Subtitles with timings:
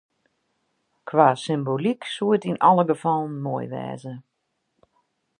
[1.07, 4.13] Kwa symboalyk soe it yn alle gefallen moai wêze.